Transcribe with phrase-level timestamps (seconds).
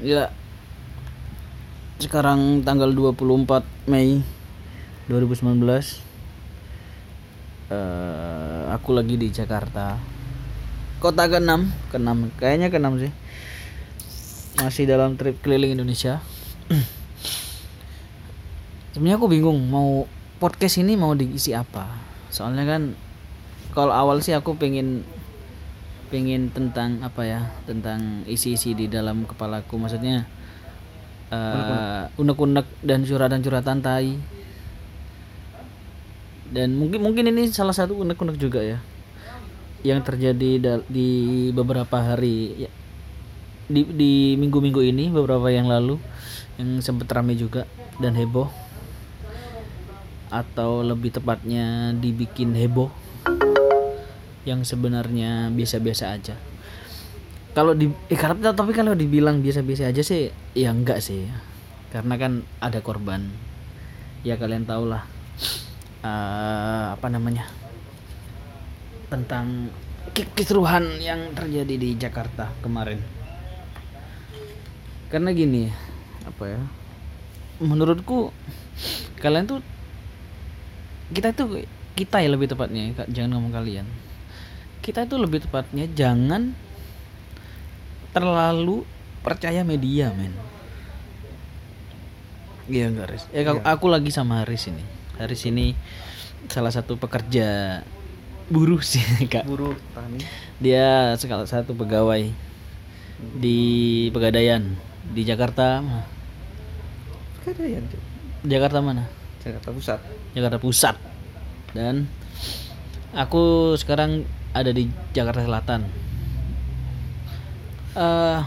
[0.00, 0.32] Ya.
[2.00, 4.24] Sekarang tanggal 24 Mei
[5.04, 6.00] 2019.
[7.68, 10.00] Eh, aku lagi di Jakarta.
[10.96, 12.08] Kota ke-6, ke-6,
[12.40, 13.12] kayaknya ke-6 sih.
[14.64, 16.24] Masih dalam trip keliling Indonesia.
[18.96, 20.08] Sebenarnya aku bingung mau
[20.40, 21.84] podcast ini mau diisi apa.
[22.32, 22.82] Soalnya kan
[23.76, 25.04] kalau awal sih aku pengen
[26.12, 29.80] pengen tentang apa ya tentang isi-isi di dalam kepalaku.
[29.80, 30.28] Maksudnya
[31.32, 34.20] eh unek-unek dan curhatan-curhatan tai.
[36.52, 38.76] Dan mungkin mungkin ini salah satu unek-unek juga ya
[39.82, 42.70] yang terjadi di beberapa hari ya,
[43.66, 45.96] di di minggu-minggu ini beberapa yang lalu
[46.60, 47.64] yang sempat ramai juga
[47.96, 48.52] dan heboh.
[50.28, 52.92] Atau lebih tepatnya dibikin heboh
[54.42, 56.34] yang sebenarnya biasa-biasa aja.
[57.52, 61.28] Kalau di eh, karena tapi kalau dibilang biasa-biasa aja sih ya enggak sih.
[61.92, 63.28] Karena kan ada korban.
[64.24, 65.04] Ya kalian tau lah
[66.02, 67.46] eh, apa namanya?
[69.12, 69.68] tentang
[70.16, 72.96] ki- kisruhan yang terjadi di Jakarta kemarin.
[75.12, 75.68] Karena gini,
[76.24, 76.60] apa ya?
[77.60, 78.32] Menurutku
[79.20, 79.60] kalian tuh
[81.12, 81.60] kita tuh
[81.92, 83.84] kita ya lebih tepatnya jangan ngomong kalian
[84.82, 86.52] kita itu lebih tepatnya jangan
[88.10, 88.82] terlalu
[89.22, 90.34] percaya media men.
[92.66, 93.24] Iya enggak Riz.
[93.30, 94.82] Ya aku, aku lagi sama Haris ini.
[95.16, 95.78] Haris ini
[96.50, 97.80] salah satu pekerja
[98.50, 99.02] buruh sih
[99.32, 99.46] kak.
[99.46, 100.18] Buruh tani
[100.62, 102.26] dia salah satu pegawai
[103.38, 103.60] di
[104.10, 104.62] pegadaian
[105.14, 105.82] di Jakarta.
[107.42, 107.86] Pegadaian.
[108.42, 109.06] Jakarta mana?
[109.42, 110.00] Jakarta Pusat.
[110.34, 110.96] Jakarta Pusat.
[111.74, 112.10] Dan
[113.14, 115.80] aku sekarang ada di Jakarta Selatan.
[117.92, 118.40] eh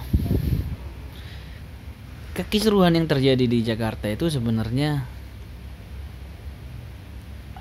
[2.34, 5.06] kekisruhan yang terjadi di Jakarta itu sebenarnya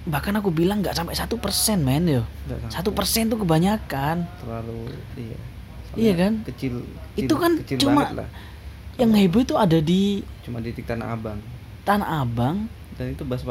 [0.04, 2.22] bahkan aku bilang nggak sampai satu persen men yo
[2.68, 5.38] satu persen tuh kebanyakan terlalu iya
[5.94, 6.32] Iya kan?
[6.42, 6.82] kecil,
[7.14, 8.26] kecil Itu kan kecil cuma- lah
[8.98, 11.38] yang heboh itu ada di cuma di titik Tanah Abang
[11.86, 13.42] Tanah Abang dan itu bas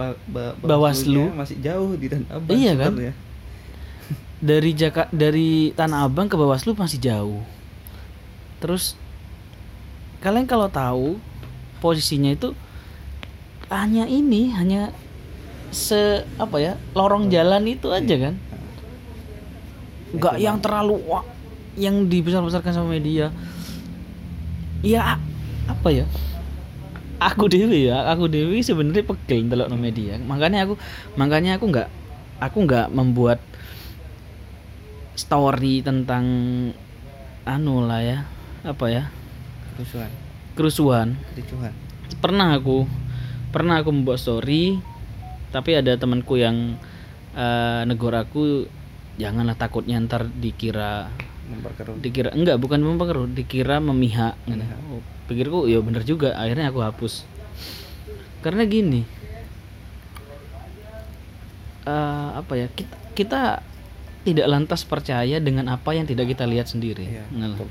[0.59, 1.31] Bawaslu.
[1.31, 2.91] Masih jauh di Tanah Abang Iya kan?
[4.43, 7.39] Dari Jaka dari Tanah Abang ke Bawaslu masih jauh.
[8.59, 8.99] Terus
[10.19, 11.15] kalian kalau tahu
[11.79, 12.51] posisinya itu
[13.71, 14.91] hanya ini, hanya
[15.71, 18.35] se apa ya lorong jalan itu aja kan,
[20.11, 21.23] nggak yang terlalu wah,
[21.79, 23.31] yang dibesar-besarkan sama media.
[24.83, 25.15] Ya
[25.71, 26.03] apa ya?
[27.23, 30.19] Aku dewi ya, aku dewi sebenarnya pegel ndelok no media.
[30.19, 30.75] Makanya aku
[31.15, 31.87] makanya aku nggak
[32.43, 33.39] aku nggak membuat
[35.13, 36.25] story tentang
[37.43, 38.19] anu lah ya
[38.63, 39.03] apa ya?
[39.75, 40.11] Kerusuhan.
[40.53, 41.07] Kerusuhan.
[41.33, 41.73] Kericuhan.
[42.21, 42.85] Pernah aku
[43.53, 44.81] pernah aku membuat story
[45.53, 46.77] tapi ada temanku yang
[47.37, 48.65] eh, negor aku
[49.21, 51.05] janganlah takutnya ntar dikira
[51.43, 52.01] memperkeruh.
[52.01, 54.33] dikira enggak bukan mempengaruhi dikira memihak.
[54.49, 54.79] Memihak.
[54.89, 57.29] Oh, pikirku ya bener juga akhirnya aku hapus.
[58.41, 59.05] Karena gini
[61.85, 63.41] eh, apa ya kita, kita
[64.23, 67.67] tidak lantas percaya dengan apa yang tidak kita lihat sendiri betul.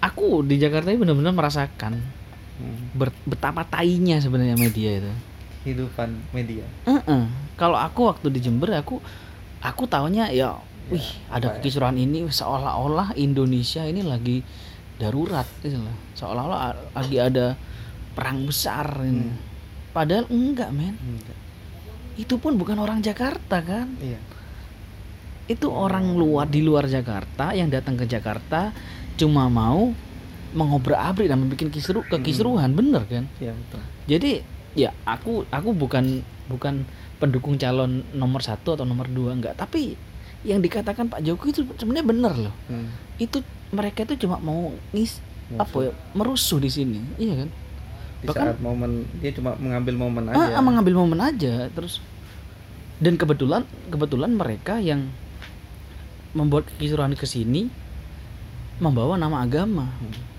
[0.00, 2.24] aku di Jakarta ini benar-benar merasakan
[2.54, 2.86] Hmm.
[3.26, 5.10] betapa tainya sebenarnya media itu
[5.66, 7.26] kehidupan media Heeh.
[7.58, 9.02] Kalau aku waktu di Jember aku
[9.58, 10.54] aku taunya ya
[10.86, 11.52] wih ada ya?
[11.58, 14.46] kekisruhan ini seolah-olah Indonesia ini lagi
[15.02, 15.96] darurat gitu loh.
[16.14, 17.58] Seolah-olah lagi ada
[18.14, 19.26] perang besar ini.
[19.26, 19.38] Hmm.
[19.90, 20.94] Padahal enggak, men.
[20.94, 21.38] Enggak.
[22.14, 23.90] Itu pun bukan orang Jakarta kan.
[23.98, 24.18] iya.
[25.44, 28.72] Itu orang luar di luar Jakarta yang datang ke Jakarta
[29.14, 29.92] cuma mau
[30.54, 33.26] mengobrak-abrik dan membuat kisru kekisruhan, bener kan?
[33.42, 33.80] iya betul.
[34.06, 34.32] Jadi
[34.78, 36.86] ya aku aku bukan bukan
[37.18, 39.58] pendukung calon nomor satu atau nomor dua enggak.
[39.58, 39.98] Tapi
[40.46, 42.54] yang dikatakan Pak Jokowi itu sebenarnya benar loh.
[42.70, 42.88] Hmm.
[43.14, 43.38] itu
[43.70, 45.22] mereka itu cuma mau ngis
[45.54, 47.00] apa ya merusuh di sini.
[47.18, 47.48] Iya kan
[48.24, 50.64] di Bahkan- saat momen dia cuma mengambil momen ah, aja.
[50.64, 52.00] mengambil momen aja terus
[52.96, 55.12] dan kebetulan kebetulan mereka yang
[56.32, 57.68] membuat kekisruhan ke sini
[58.82, 59.86] membawa nama agama.
[59.86, 60.32] Hmm.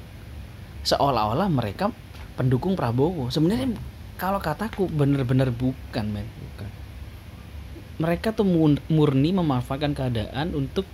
[0.86, 1.90] seolah-olah mereka
[2.38, 3.34] pendukung Prabowo.
[3.34, 3.74] Sebenarnya
[4.22, 6.30] kalau kataku bener-bener bukan men.
[6.30, 6.70] Bukan.
[8.06, 8.46] Mereka tuh
[8.92, 10.86] murni memanfaatkan keadaan untuk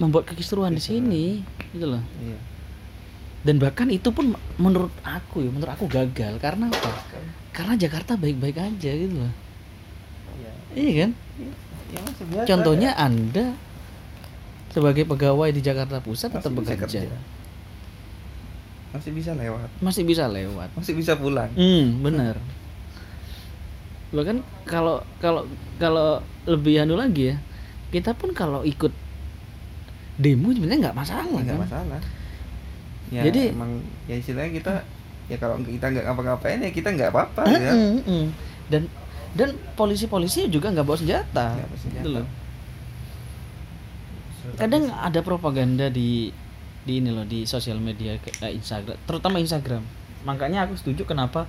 [0.00, 1.24] membuat kekisruhan di sini
[1.76, 2.00] gitu loh.
[2.24, 2.53] Iya
[3.44, 6.40] dan bahkan itu pun menurut aku ya menurut aku gagal.
[6.40, 6.90] Karena apa?
[7.52, 9.32] Karena Jakarta baik-baik aja gitu loh.
[10.40, 10.52] Iya.
[10.72, 11.10] Iya kan?
[11.94, 13.04] Ya masih biasa contohnya ya.
[13.04, 13.46] anda
[14.74, 17.00] sebagai pegawai di Jakarta Pusat tetap Masih bisa bekerja.
[17.06, 17.18] kerja.
[18.94, 19.68] masih bisa lewat.
[19.82, 20.68] Masih bisa lewat.
[20.74, 21.50] Masih bisa pulang.
[21.54, 22.38] Hmm benar.
[24.14, 25.44] Bahkan kalau kalau
[25.76, 27.36] kalau lebih anu lagi ya
[27.90, 28.90] kita pun kalau ikut
[30.14, 31.58] demo sebenarnya nggak masalah nggak kan?
[31.66, 32.00] masalah
[33.14, 33.78] ya Jadi- emang
[34.10, 34.72] ya istilahnya kita
[35.30, 37.72] ya kalau kita nggak ngapa-ngapain ya kita nggak apa-apa ya.
[37.72, 38.26] Mm-mm, mm.
[38.68, 38.82] dan
[39.34, 42.04] dan polisi-polisi juga nggak bawa senjata, Nggak bawa senjata.
[42.04, 42.22] Gitu
[44.60, 46.28] kadang ada propaganda di
[46.84, 49.80] di ini loh di sosial media kayak Instagram terutama Instagram.
[50.28, 51.48] Makanya aku setuju kenapa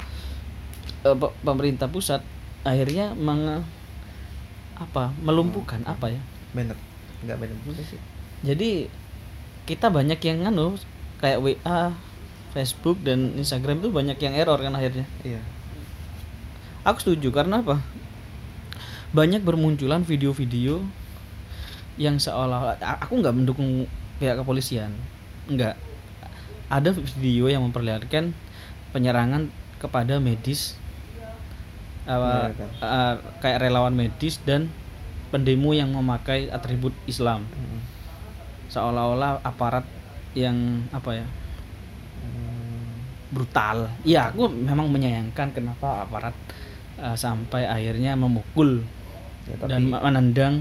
[1.04, 2.24] pe- pemerintah pusat
[2.64, 3.68] akhirnya meng
[4.80, 6.22] apa melumpuhkan apa ya?
[6.56, 6.80] Bener
[7.28, 7.36] nggak
[7.68, 8.00] juga sih.
[8.48, 8.88] Jadi
[9.68, 10.80] kita banyak yang nganu
[11.26, 11.90] kayak WA
[12.54, 15.10] Facebook dan Instagram itu banyak yang error kan akhirnya.
[15.26, 15.42] Iya.
[16.86, 17.82] Aku setuju karena apa?
[19.10, 20.86] Banyak bermunculan video-video
[21.98, 23.90] yang seolah a- aku nggak mendukung
[24.22, 24.94] pihak kepolisian,
[25.50, 25.74] nggak.
[26.70, 28.38] Ada video yang memperlihatkan
[28.94, 29.50] penyerangan
[29.82, 30.78] kepada medis,
[32.06, 32.54] uh,
[32.86, 34.70] uh, kayak relawan medis dan
[35.34, 37.50] pendemo yang memakai atribut Islam,
[38.70, 39.84] seolah-olah aparat
[40.36, 40.54] yang
[40.92, 41.26] apa ya
[42.18, 43.06] Hmm.
[43.30, 43.90] brutal.
[44.02, 46.34] Iya, aku memang menyayangkan kenapa aparat
[46.98, 48.82] uh, sampai akhirnya memukul
[49.46, 50.54] Ya, tapi, dan menendang.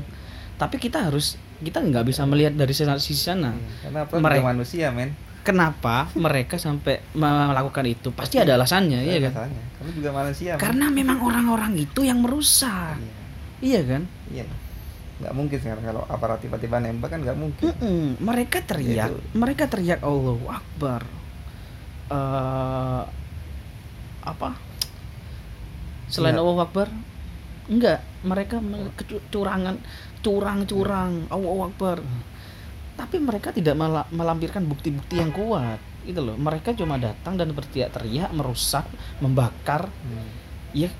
[0.55, 3.51] Tapi kita harus kita nggak bisa melihat dari sisi sana.
[3.51, 5.11] Iya, karena apa Mereka- manusia men
[5.41, 8.09] Kenapa mereka sampai melakukan itu?
[8.11, 9.45] Pasti ada alasannya, iya kan?
[9.45, 9.63] Rasanya.
[9.77, 10.61] kamu juga manusia men.
[10.61, 12.97] Karena memang orang-orang itu yang merusak.
[12.97, 13.13] iya
[13.61, 14.03] Iya kan?
[14.29, 14.45] iya
[15.25, 18.21] nggak mungkin sekarang kalau aparat tiba-tiba nembak kan nggak mungkin Mm-mm.
[18.21, 19.17] Mereka teriak, Itu.
[19.33, 21.01] mereka teriak Allahu Akbar.
[22.07, 23.03] Eh,
[24.23, 24.51] apa?
[26.07, 26.37] Selain.
[26.37, 26.93] Allahu Akbar,
[27.67, 28.05] enggak.
[28.21, 29.81] Mereka me- kecu- curangan,
[30.21, 32.05] curang-curang, Allahu Akbar.
[32.95, 36.37] Tapi mereka tidak mela- melampirkan bukti-bukti yang kuat, gitu loh.
[36.37, 38.85] Mereka cuma datang dan berteriak-teriak, merusak,
[39.19, 39.89] membakar.
[39.89, 40.29] Hmm,
[40.75, 40.91] Ya,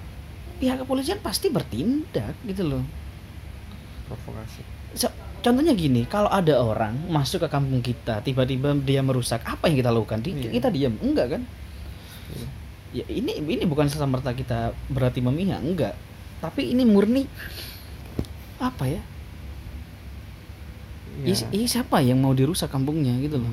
[0.57, 2.83] pihak kepolisian pasti bertindak, gitu loh.
[4.07, 4.63] Provokasi
[4.95, 5.11] So-
[5.43, 9.91] contohnya gini, kalau ada orang masuk ke kampung kita, tiba-tiba dia merusak, apa yang kita
[9.91, 10.23] lakukan?
[10.23, 10.51] Di- Iya.
[10.55, 11.43] Kita diam, enggak kan?
[12.31, 12.47] Iya.
[12.95, 15.99] Ya ini ini bukan serta merta kita berarti memihak, enggak.
[16.39, 17.27] Tapi ini murni
[18.57, 19.03] apa ya?
[21.23, 23.51] Ya, Is- i- siapa yang mau dirusak kampungnya gitu loh.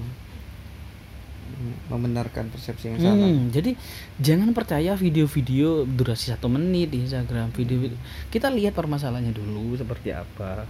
[1.61, 3.77] Hmm, membenarkan persepsi yang salah Hmm, jadi
[4.17, 7.53] jangan percaya video-video durasi satu menit di Instagram.
[7.53, 7.85] Video,
[8.33, 10.65] kita lihat permasalahannya dulu seperti apa.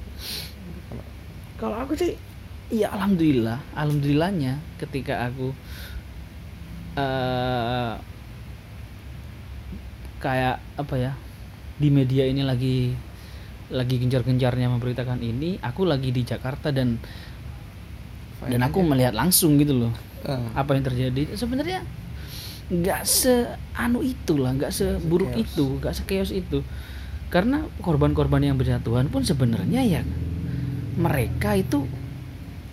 [1.56, 2.20] Kalau- aku sih,
[2.76, 5.56] ya alhamdulillah, alhamdulillahnya ketika aku
[7.00, 7.94] eh
[10.20, 11.12] kayak apa ya
[11.80, 12.92] di media ini lagi
[13.72, 17.00] lagi gencar-gencarnya memberitakan ini, aku lagi di Jakarta dan
[18.44, 18.90] Fine dan aku aja.
[18.92, 21.34] melihat langsung gitu loh Ah, apa yang terjadi.
[21.34, 21.82] Sebenarnya
[22.72, 26.62] nggak seanu itu lah, nggak seburuk itu, nggak sekeos itu.
[27.32, 30.02] Karena korban-korban yang berjatuhan pun sebenarnya ya
[31.00, 31.88] mereka itu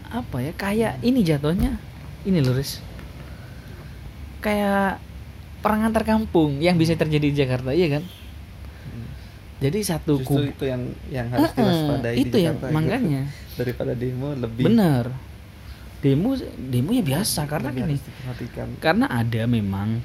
[0.08, 1.76] apa ya kayak ini jatuhnya
[2.24, 2.80] ini loh Riz.
[4.40, 4.98] kayak
[5.60, 9.08] perang antar kampung yang bisa terjadi di Jakarta iya kan hmm.
[9.60, 12.76] jadi satu justru kubu itu yang yang harus diwaspadai di itu yang Jakarta, gitu.
[12.78, 13.22] makanya
[13.58, 15.04] daripada demo lebih benar
[15.98, 18.76] demo demo ya biasa karena lebih gini.
[18.78, 19.98] karena ada memang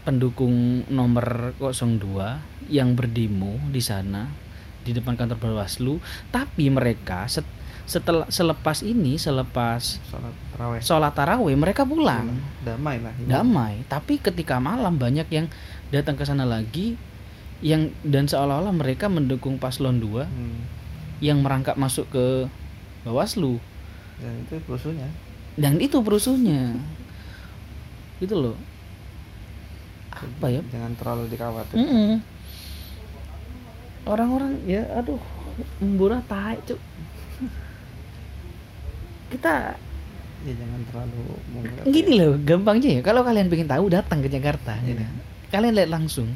[0.00, 4.30] pendukung nomor 02 yang berdemo di sana
[4.80, 6.00] di depan kantor Bawaslu.
[6.28, 10.80] Tapi mereka set- setelah selepas ini selepas sholat taraweh.
[10.80, 12.30] sholat tarawih mereka pulang.
[12.62, 13.26] Damai lah ini.
[13.26, 13.74] damai.
[13.84, 15.50] Tapi ketika malam banyak yang
[15.90, 16.94] datang ke sana lagi
[17.60, 20.62] yang dan seolah-olah mereka mendukung paslon 2 Hmm.
[21.18, 22.46] yang merangkap masuk ke
[23.02, 23.58] Bawaslu.
[24.16, 25.10] Dan itu rusuhnya
[25.60, 26.72] dan itu perusuhnya.
[28.16, 28.56] Gitu loh.
[30.10, 30.60] Apa ya?
[30.66, 31.76] Jangan terlalu dikhawatir.
[31.76, 32.18] Mm-mm.
[34.00, 35.20] orang-orang ya aduh
[35.78, 36.80] murah tai cuk.
[39.30, 39.76] Kita
[40.40, 41.22] ya jangan terlalu
[41.84, 44.96] gini loh gampangnya ya kalau kalian pengen tahu datang ke Jakarta Iya.
[44.96, 45.04] gitu.
[45.52, 46.32] kalian lihat langsung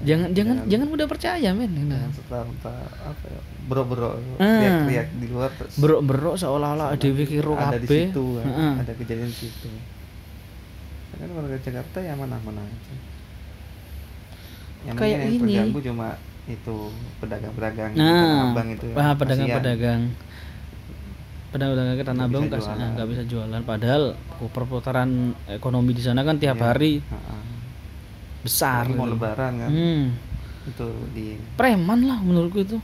[0.00, 4.46] jangan jangan Jangan- jangan mudah percaya men jangan serta merta apa ya bro-bro Ah.
[4.56, 8.44] teriak-teriak di luar terus berok-berok seolah-olah dewi kiro ada di situ kan.
[8.44, 8.72] Heeh.
[8.78, 9.68] ada kejadian di situ
[11.10, 12.94] kan warga Jakarta ya mana-mana aja
[14.84, 15.38] yang Kayak yang ini.
[15.52, 16.08] terganggu cuma
[16.46, 16.76] itu
[17.18, 18.94] pedagang-pedagang nah Abang itu ya.
[18.96, 20.02] ah, pedagang Kasihan.
[21.50, 22.88] pedagang ke Tanah Nggak Abang bisa kas- jualan.
[22.94, 24.02] nggak bisa jualan padahal
[24.46, 25.10] perputaran
[25.50, 26.64] ekonomi di sana kan tiap Iya.
[26.64, 27.42] hari Heeh.
[28.40, 29.14] Besar Lagi mau gitu.
[29.14, 29.70] lebaran kan?
[29.70, 30.04] Hmm.
[30.64, 32.76] itu di preman lah menurutku itu.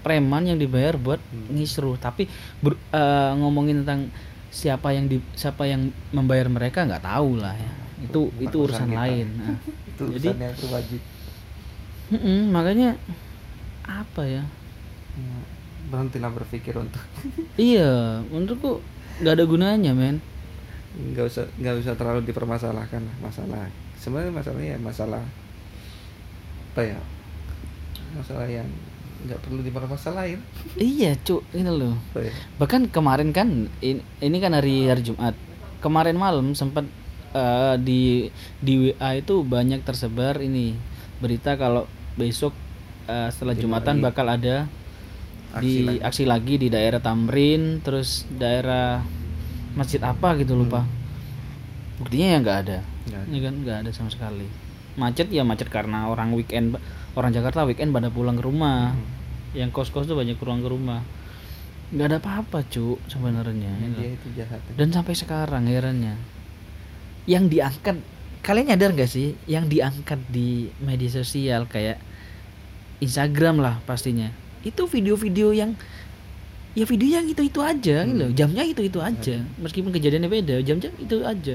[0.00, 1.54] Preman yang dibayar buat Hmm.
[1.54, 1.94] ngisru.
[1.94, 2.26] Tapi
[2.58, 4.10] ber- eh, ngomongin tentang
[4.48, 7.72] siapa yang di siapa yang membayar mereka nggak tahu lah ya.
[8.00, 9.26] Itu Bukan itu urusan urusan lain.
[9.36, 9.54] Nah,
[9.92, 11.00] itu Jadi- yang wajib.
[12.10, 12.98] Mm-mm, makanya
[13.82, 14.42] apa ya?
[15.14, 15.38] Ya,
[15.86, 17.02] berhentilah berpikir untuk
[17.60, 18.82] iya menurutku
[19.20, 20.18] nggak ada gunanya men.
[20.90, 25.22] Nggak usah nggak usah terlalu dipermasalahkan lah masalah sebenarnya masalahnya ya masalah
[26.70, 26.98] apa ya
[28.12, 28.66] masalah yang
[29.20, 30.40] nggak perlu dipermasalahin
[30.74, 33.48] iya cuk ini loh ya bahkan kemarin kan
[33.80, 35.36] in- ini kan hari hari Jumat
[35.78, 36.88] kemarin malam sempat
[37.30, 40.72] eh, di di WA itu banyak tersebar ini
[41.20, 41.84] berita kalau
[42.16, 42.56] besok
[43.04, 44.04] eh, setelah Jadi Jumatan lagi.
[44.06, 44.56] bakal ada
[45.50, 45.98] Aksi di lagi.
[46.00, 49.02] aksi lagi di daerah Tamrin terus daerah
[49.72, 50.86] masjid apa gitu lupa
[52.00, 53.28] buktinya ya nggak ada Nggak ada.
[53.28, 54.48] ini kan nggak ada sama sekali
[54.92, 56.74] macet ya macet karena orang weekend
[57.12, 59.06] orang Jakarta weekend pada pulang ke rumah Hmm.
[59.52, 61.02] yang kos-kos tuh banyak pulang ke rumah
[61.90, 63.98] nggak ada apa-apa cu sebenarnya Ya, gitu.
[63.98, 64.72] dia itu jahat ya.
[64.76, 66.14] dan sampai sekarang herannya
[67.24, 67.98] yang diangkat
[68.40, 72.00] kalian nyadar gak sih yang diangkat di media sosial kayak
[72.98, 74.30] Instagram lah pastinya
[74.62, 75.72] itu video-video yang
[76.72, 78.28] ya video yang itu itu aja gitu loh.
[78.28, 78.38] Hmm.
[78.38, 81.54] jamnya itu itu aja meskipun kejadiannya beda jam-jam itu aja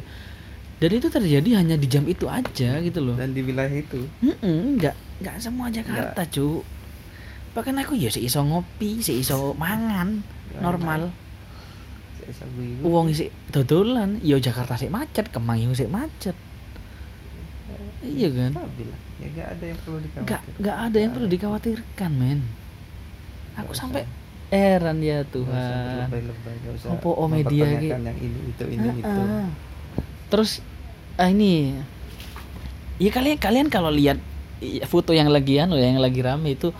[0.75, 3.15] dan itu terjadi hanya di jam itu aja gitu loh.
[3.15, 4.03] Dan di wilayah itu?
[4.19, 6.61] Mm-mm, nggak nggak semua Jakarta cu
[7.51, 10.19] bahkan aku ya seiso ngopi seiso mangan
[10.51, 11.01] Nggak normal.
[12.81, 16.35] uang isi dodolan yo Jakarta sih macet Kemang yo sih macet.
[18.01, 18.51] Iya kan?
[18.51, 20.75] Stabil ya nggak ada yang perlu dikhawatirkan.
[20.83, 22.39] Ada yang perlu dikhawatirkan men.
[23.55, 24.03] Aku sampai
[24.51, 26.07] heran ya Nggak usah Tuhan.
[26.11, 29.07] berlebay-lebay, nggak usah Apa, oh, media mempertanyakan ki- yang ini itu ini itu.
[29.07, 29.47] Ah, ah.
[30.35, 30.59] Terus
[31.15, 31.71] ah, ini
[32.99, 34.19] ya kalian kalian kalau lihat
[34.83, 36.75] foto yang lagi anu yang lagi rame itu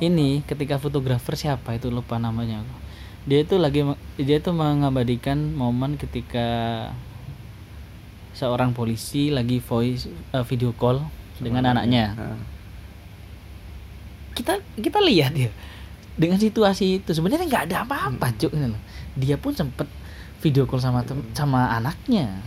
[0.00, 2.64] ini ketika fotografer siapa itu lupa namanya
[3.28, 3.84] dia itu lagi
[4.16, 6.48] dia itu mengabadikan momen ketika
[8.32, 11.04] seorang polisi lagi voice eh, video call
[11.36, 12.40] dengan Sama anaknya Ah.
[14.32, 15.52] kita kita lihat ya
[16.16, 18.36] dengan situasi itu sebenarnya nggak ada apa-apa Mm.
[18.40, 18.82] cuk loh.
[19.14, 19.86] dia pun sempet
[20.40, 22.40] video call sama tem- sama anaknya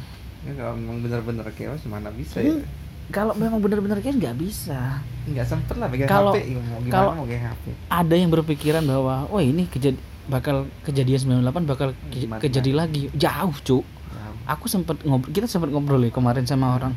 [0.48, 2.54] Ya, kalau memang benar-benar chaos mana bisa ya?
[2.54, 2.64] Hmm,
[3.10, 5.04] kalau memang benar-benar kan nggak bisa.
[5.26, 8.30] Nggak sempet lah pegang Kalau- HP ya, mau gimana kalau- mau pegang HP ada yang
[8.30, 12.40] berpikiran bahwa oh ini kejadi bakal kejadian 98 bakal ke- Gimana?
[12.40, 13.02] kejadi lagi.
[13.14, 13.84] Jauh cuk.
[13.84, 16.96] Ya, aku sempat ngobrol kita sempat ngobrol ya kemarin sama orang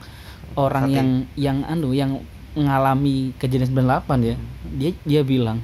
[0.53, 0.95] orang Sate.
[0.95, 4.35] yang yang anu yang mengalami kejadian 98 ya.
[4.69, 5.59] Dia dia bilang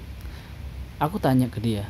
[0.97, 1.87] aku tanya ke dia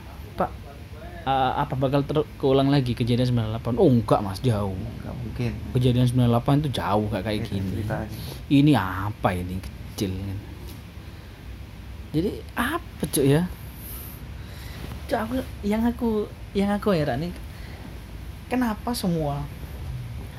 [1.26, 3.26] eh, apa bakal ter- keulang lagi kejadian
[3.59, 4.78] 98 oh enggak mas jauh.
[5.02, 5.52] Nggak mungkin.
[5.75, 7.83] Kejadian 98 itu jauh gak kayak gini.
[7.83, 8.09] ceritanya.
[8.47, 10.38] ini apa ini kecil kan
[12.16, 13.42] jadi apa cuy ya?
[15.06, 16.25] Cuk, aku yang aku
[16.56, 17.33] yang aku heran nih
[18.49, 19.45] kenapa semua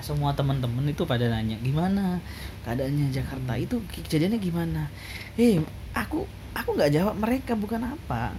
[0.01, 2.17] semua teman-teman itu pada nanya gimana
[2.65, 3.53] keadaannya Jakarta?
[3.59, 4.89] Itu kejadiannya gimana?
[5.37, 5.61] Eh
[5.93, 6.25] aku
[6.57, 8.33] aku nggak jawab mereka bukan apa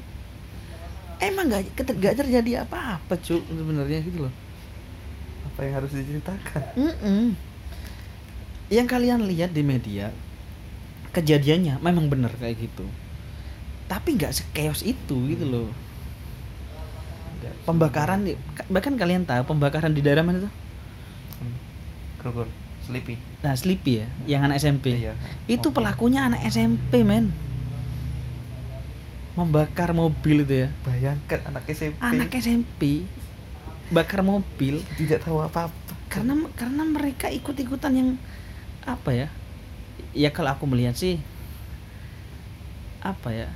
[1.18, 4.32] emang keter- nggak terjadi apa-apa cuy sebenarnya gitu loh
[5.48, 7.34] apa yang harus diceritakan Mm-mm.
[8.68, 10.12] Yang kalian lihat di media
[11.16, 12.84] kejadiannya memang benar kayak gitu.
[13.88, 15.68] Tapi nggak sekeos itu gitu loh.
[17.40, 17.54] Nggak.
[17.64, 18.20] Pembakaran
[18.68, 20.52] bahkan kalian tahu pembakaran di daerah mana tuh?
[21.40, 21.56] Hmm.
[22.20, 22.48] Krugor
[22.84, 25.00] Sleepy Nah, Sleepy ya, yang anak SMP.
[25.00, 25.16] Iya.
[25.48, 27.32] Itu pelakunya anak SMP, men.
[29.38, 30.68] Membakar mobil itu ya.
[30.82, 32.82] bayangkan anak SMP Anak SMP
[33.94, 34.82] bakar mobil.
[34.98, 35.94] Tidak tahu apa-apa.
[36.10, 38.10] Karena karena mereka ikut-ikutan yang
[38.82, 39.28] apa ya
[40.16, 41.20] ya kalau aku melihat sih
[43.04, 43.48] apa ya?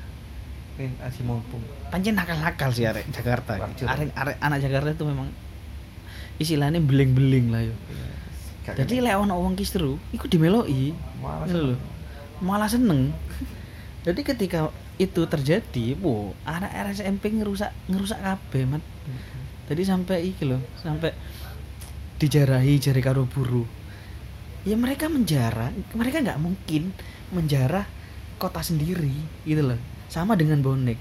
[0.78, 1.60] Ini masih mumpung.
[1.90, 3.04] Pancen nakal-nakal sih arek.
[3.12, 5.28] Jakarta arek arek anak Jakarta itu memang
[6.40, 7.74] istilahnya beling-beling lah yo.
[8.62, 11.78] Gak jadi lek ono wong kisru iku dimeloi Malah Gitu loh.
[12.38, 13.10] malah seneng.
[14.06, 14.70] Jadi ketika
[15.00, 18.82] itu terjadi wow anak SMP ngerusak ngerusak kabeh mat.
[19.70, 21.14] Jadi sampai iki loh sampai
[22.20, 23.66] dijarahi jari karo buru
[24.62, 26.94] ya mereka menjarah mereka nggak mungkin
[27.34, 27.82] menjarah
[28.38, 29.11] kota sendiri
[29.42, 29.80] gitu loh
[30.12, 30.99] sama dengan bonek.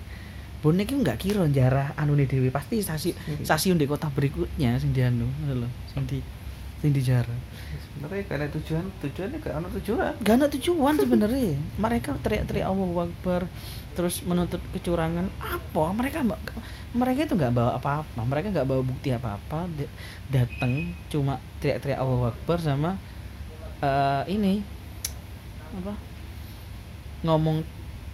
[0.62, 3.46] Bonek itu nggak kira jarah anu dewi pasti stasiun Sendiri.
[3.46, 6.22] stasiun di kota berikutnya sing dianu gitu loh sing di
[6.82, 7.40] sing dijarah.
[7.94, 8.86] Sebenarnya karena tujuan.
[9.06, 10.14] Tujuannya ke anu tujuan.
[10.26, 11.54] Gak ada tujuan sebenarnya.
[11.78, 13.46] Mereka teriak-teriak Allahu Akbar
[13.94, 15.30] terus menuntut kecurangan.
[15.38, 15.94] Apa?
[15.94, 16.26] Mereka
[16.98, 18.20] mereka itu nggak bawa apa-apa.
[18.26, 19.70] Mereka nggak bawa bukti apa-apa.
[20.34, 22.98] Datang cuma teriak-teriak Allahu Akbar sama
[23.80, 24.66] eh, ini
[25.72, 25.94] apa
[27.22, 27.64] ngomong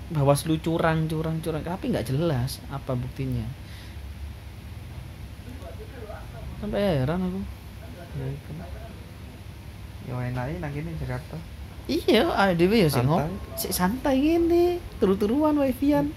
[0.08, 1.64] Bawaslu curang curang curang.
[1.64, 3.48] Tapi nggak jelas apa buktinya.
[6.60, 7.57] Sampai heran aku
[8.18, 8.30] ya
[10.08, 11.36] ya enaknya nang kene Jakarta.
[11.88, 13.56] Iya ADW ya sih ngop Santai.
[13.56, 14.66] sik santai gini
[15.00, 16.12] turu-turuan wifian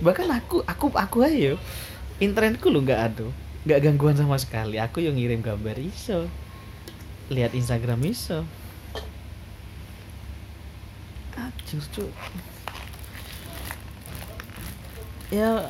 [0.00, 1.60] bahkan aku aku aku ayo
[2.24, 3.28] internetku lu nggak ada
[3.64, 4.76] nggak gangguan sama sekali.
[4.76, 6.28] Aku yang ngirim gambar iso
[7.32, 8.44] lihat Instagram iso.
[11.34, 12.04] Acur cu
[15.32, 15.68] ya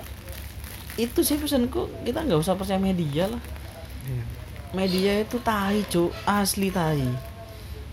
[0.98, 1.90] itu sih pesanku.
[2.02, 3.42] Kita nggak usah percaya media lah.
[4.06, 4.24] Iya.
[4.74, 7.06] Media itu tai cu asli tai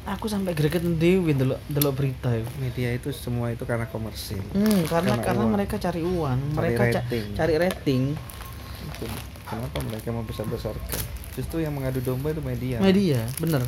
[0.03, 4.83] aku sampai greget dewi delok delok berita itu media itu semua itu karena komersil Hmm,
[4.83, 5.53] karena Karena karena uang.
[5.53, 7.25] mereka cari uang, Cari mereka ca- rating.
[7.31, 8.03] cari rating.
[8.81, 9.05] itu
[9.45, 13.61] kenapa mereka mau besar besarkan justru yang mengadu domba itu media Media, bener.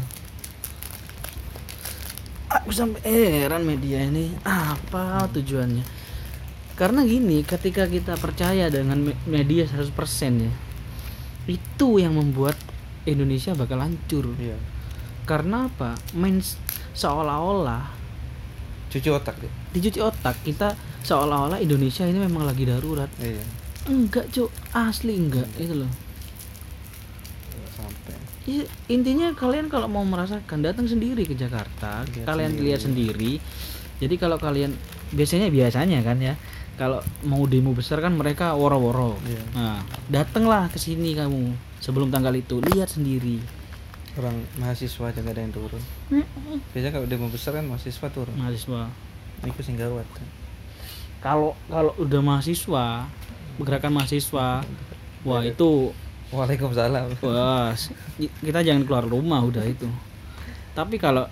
[2.52, 3.02] Aku sampai
[3.40, 5.82] heran media ini apa tujuannya?
[6.74, 9.90] Karena gini, ketika kita percaya dengan me- media 100%
[10.40, 10.54] ya,
[11.48, 12.58] itu yang membuat
[13.06, 14.32] Indonesia bakal hancur.
[14.40, 14.56] iya
[15.24, 15.96] Karena apa?
[16.16, 16.40] Main
[16.94, 18.04] seolah-olah
[18.94, 23.10] cuci otak deh dicuci otak kita seolah-olah Indonesia ini memang lagi darurat.
[23.18, 23.42] iya
[23.84, 24.48] Enggak, Cuk.
[24.72, 25.44] Asli enggak.
[25.60, 25.92] Itu loh.
[27.76, 32.64] sampai Iya, intinya kalian kalau mau merasakan datang sendiri ke Jakarta, Lihat kalian sendiri.
[32.68, 33.34] lihat sendiri.
[34.04, 34.72] Jadi kalau kalian
[35.12, 36.36] biasanya biasanya kan ya,
[36.76, 39.16] kalau mau demo besar kan mereka woro-woro.
[39.24, 39.44] Iya.
[39.56, 39.80] Nah,
[40.12, 43.44] datanglah ke sini kamu sebelum tanggal itu, lihat sendiri.
[44.14, 45.82] orang mahasiswa aja ada yang turun
[46.70, 48.86] biasanya kalau demo besar kan mahasiswa turun Mahasiswa.
[49.42, 50.06] itu sing gawat
[51.18, 53.10] Kalau kalau udah mahasiswa,
[53.58, 54.62] gerakan mahasiswa,
[55.24, 55.52] wah Iya.
[55.52, 55.90] itu
[56.30, 57.74] Waalaikumsalam Wah,
[58.18, 59.86] kita jangan keluar rumah udah itu.
[60.74, 61.26] Tapi kalau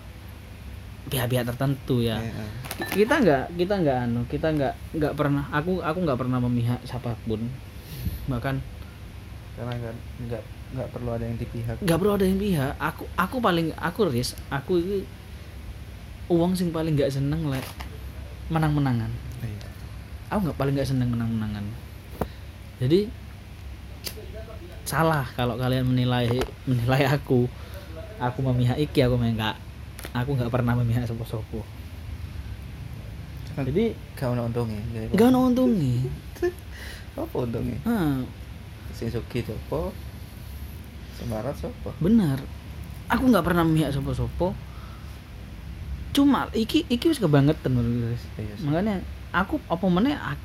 [1.06, 2.46] pihak-pihak tertentu ya, Iya.
[2.90, 5.46] kita nggak kita nggak anu, kita nggak nggak pernah.
[5.52, 7.46] Aku aku nggak pernah memihak siapa pun.
[8.26, 8.56] Bahkan
[9.56, 9.96] karena nggak
[10.28, 12.72] nggak nggak perlu ada yang di pihak nggak perlu ada yang pihak.
[12.80, 14.98] Aku aku paling aku ris, aku itu
[16.32, 17.66] uang sing paling nggak seneng lek
[18.48, 19.12] menang-menangan.
[19.44, 19.68] Iya.
[20.32, 21.66] Aku nggak paling nggak seneng menang-menangan.
[22.80, 23.12] Jadi
[24.92, 26.28] salah kalau kalian menilai
[26.68, 27.48] menilai aku
[28.20, 29.56] aku memihak iki aku enggak
[30.12, 31.64] aku nggak pernah memihak sopo-sopo
[33.52, 35.96] Kan jadi untungnya jadi nggak untungnya
[37.20, 38.18] apa untungnya hmm,
[38.94, 39.92] sing suki sopo
[41.20, 42.42] semarat sopo bener.
[43.12, 44.56] Aku nggak pernah memihak sopo-sopo
[46.12, 48.24] cuma iki iki wis kebangetan menurut guys.
[48.36, 48.68] Iya sih.
[48.68, 49.00] makanya
[49.32, 50.36] aku apa mana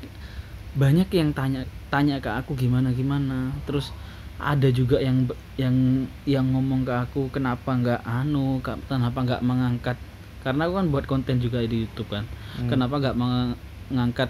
[0.79, 3.51] banyak yang tanya tanya ke aku gimana gimana.
[3.67, 3.91] Terus
[4.37, 5.27] ada juga yang
[5.59, 9.97] yang yang ngomong ke aku kenapa nggak anu kenapa nggak mengangkat.
[10.43, 12.23] Karena aku kan buat konten juga di YouTube kan.
[12.55, 12.71] Hmm.
[12.71, 14.29] kenapa nggak mengangkat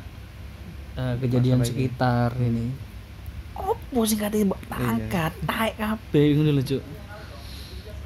[0.97, 1.77] eh, kejadian Masalah ini.
[1.77, 2.65] sekitar ini
[3.58, 4.78] opo sing katanya mbok Iya.
[4.88, 6.84] angkat taek kabeh ngono lho Cuk.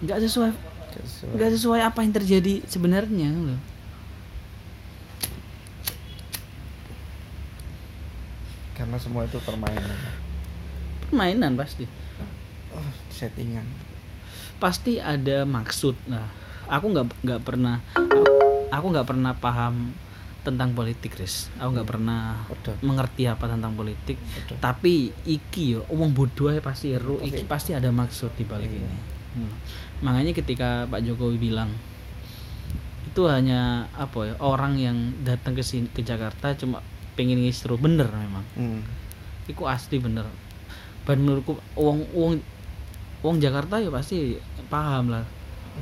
[0.01, 0.51] Nggak sesuai
[0.91, 1.31] Gak sesuai.
[1.35, 3.59] nggak sesuai apa yang terjadi sebenarnya loh
[8.73, 9.97] karena semua itu permainan.
[11.05, 11.85] Permainan pasti.
[12.71, 13.67] Oh, settingan.
[14.57, 16.29] Pasti ada maksud nah
[16.69, 17.81] aku nggak nggak pernah
[18.71, 19.91] aku nggak pernah paham
[20.41, 22.81] tentang politik Riz aku nggak pernah Waduh.
[22.81, 24.57] mengerti apa tentang politik Waduh.
[24.57, 27.77] tapi iki yo omong bodoh pasti ero iki Pasti.
[27.77, 28.81] ada maksud di balik Iya.
[28.81, 28.97] ini
[29.31, 29.47] Hmm.
[30.03, 31.71] makanya ketika Pak Jokowi bilang
[33.07, 36.83] itu hanya apa ya orang yang datang ke sini ke Jakarta cuma
[37.15, 38.81] pengen ngistro bener memang hmm.
[39.47, 40.23] Iku asli bener.
[41.03, 42.39] Dan menurutku wong wong
[43.19, 44.37] wong Jakarta ya pasti
[44.69, 45.25] paham lah.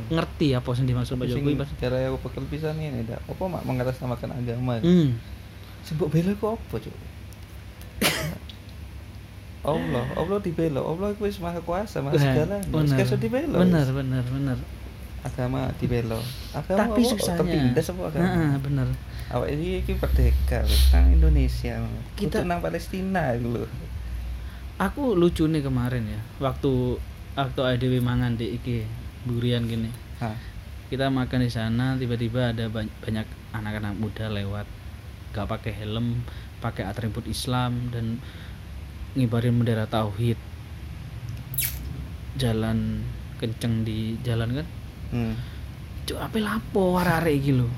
[0.09, 1.75] Ngerti apa yang dimaksud Pak Jokowi pasti.
[1.77, 5.17] cara aku pekel pisan ini dah apa mak mengatasnamakan agama Hmm.
[5.81, 6.95] sebut bela ku apa cuk
[9.59, 12.95] Allah Allah dibela Allah itu maha kuasa maha segala bener.
[13.17, 13.91] Dibela Bener, wis.
[13.91, 14.57] bener, bener.
[15.19, 16.15] agama dibela
[16.53, 17.43] agama Tapi susahnya.
[17.43, 18.87] tertindas apa agama Heeh, bener.
[19.29, 21.75] awak ini iki merdeka nang Indonesia
[22.15, 23.67] Kita- kita nang Palestina lho
[24.79, 26.95] Aku lucu nih kemarin ya, waktu
[27.35, 28.87] waktu ADW mangan di iki
[29.29, 29.93] durian gini.
[30.17, 30.33] Hah.
[30.89, 34.65] Kita makan di sana tiba-tiba ada ba- banyak anak-anak muda lewat
[35.29, 36.25] gak pakai helm,
[36.57, 38.17] pakai atribut Islam dan
[39.13, 40.41] ngibarin bendera tauhid.
[42.35, 43.05] Jalan
[43.37, 44.67] kenceng di jalan kan.
[45.11, 45.33] hmm.
[46.05, 47.69] Cuk, apa lapo arek iki lho.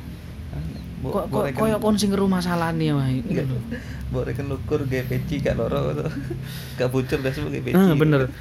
[1.02, 3.20] Kok kok koyo kon sing rumah salane wae.
[3.20, 3.58] Gitu.
[4.12, 6.08] Mbok reken lukur ge peci gak loro to.
[6.78, 7.76] Gak bocor dah sebagai peci.
[7.76, 8.32] Ah, bener.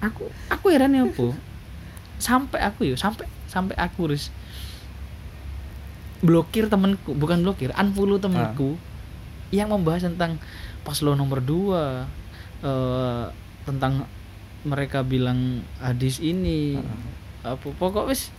[0.00, 1.30] Aku aku heran ya apa?
[2.16, 4.32] Sampai aku ya, sampai sampai aku ris
[6.24, 8.80] blokir temenku, bukan blokir, unfollow temenku
[9.52, 10.40] yang membahas tentang
[10.82, 12.08] paslon nomor dua
[12.64, 13.26] eh,
[13.68, 14.08] tentang
[14.66, 17.54] mereka bilang hadis ini Heeh.
[17.54, 18.34] apa pokok wis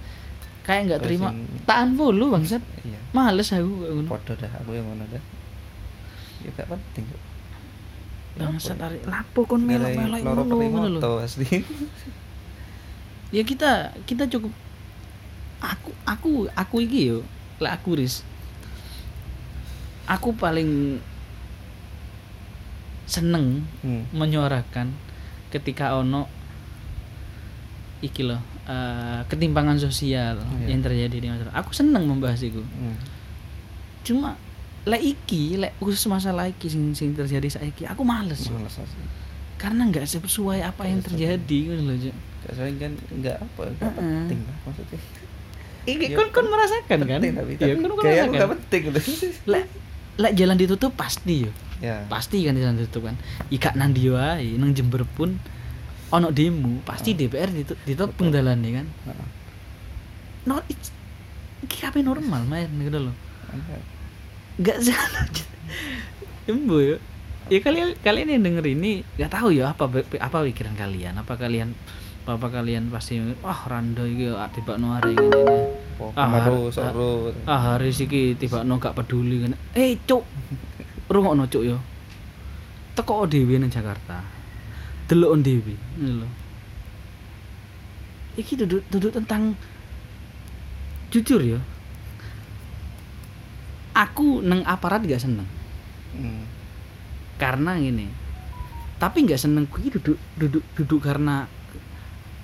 [0.67, 1.31] kayak nggak terima.
[1.63, 2.59] tahan dulu bangsat.
[2.83, 2.99] Iya.
[3.15, 5.23] Males aku podo dah aku yang ngono dah.
[6.43, 7.07] Ya gak penting
[8.37, 11.25] bangsat ari lapo kon melok-melok loro ngono ngono lho
[13.29, 13.71] ya kita
[14.07, 14.53] kita cukup
[15.59, 17.19] aku aku aku iki yo
[17.59, 18.21] lek aku ris
[20.07, 21.01] aku paling
[23.07, 24.11] seneng hmm.
[24.11, 24.91] menyuarakan
[25.47, 26.27] ketika ono
[27.99, 30.75] iki loh eh, ketimpangan sosial Iya.
[30.75, 32.95] yang terjadi di masyarakat aku seneng membahas itu Hmm.
[34.03, 34.35] cuma
[34.87, 38.47] lek iki lek khusus masalah iki sing, sing terjadi saiki aku males.
[38.47, 38.79] Males
[39.59, 41.97] karena nggak sesuai apa yang terjadi gitu loh
[42.47, 44.03] soalnya kan nggak apa nggak Heeh.
[44.21, 44.99] penting lah maksudnya
[45.87, 47.07] Iki Ya, kon kon merasakan kan?
[47.17, 48.35] penting tapi, Iya, tapi kon kon kayak aku merasakan.
[48.35, 48.81] gak penting
[49.47, 49.65] Lek
[50.17, 51.51] lek jalan ditutup pasti yo.
[51.77, 53.15] ya Pasti kan jalan ditutup kan.
[53.47, 55.39] Ika nang ndi wae nang Jember pun
[56.07, 57.17] ono demo, pasti Ah.
[57.17, 58.87] DPR ditu- ditopeng dalane kan.
[59.05, 59.27] Heeh.
[60.43, 60.91] No, it's,
[61.61, 63.15] iki kabeh normal main gitu loh.
[63.47, 63.81] Enggak.
[64.57, 65.23] Enggak salah.
[66.45, 66.99] Embo yo.
[67.47, 71.15] Ya kalian kalian yang denger ini nggak tahu ya apa apa pikiran kalian.
[71.15, 71.71] Apa kalian
[72.27, 75.27] apa kalian pasti wah rando iki tiba no hari ini.
[75.31, 75.57] ini.
[76.13, 77.09] Ah, kemaru har- soro
[77.47, 79.47] ah hari iki tiba no gak peduli.
[79.47, 80.23] Kan eh cuk
[81.07, 81.77] rungokno cuk yo.
[82.93, 84.19] Teko dhewe nang Jakarta.
[85.07, 86.27] Delok dhewe lho.
[88.37, 89.55] Iki duduk duduk tentang
[91.07, 91.59] jujur ya
[93.97, 95.47] aku neng aparat gak seneng.
[96.13, 96.43] Hmm.
[97.37, 98.09] karena gini
[98.97, 101.45] tapi nggak seneng kuwi duduk duduk duduk karena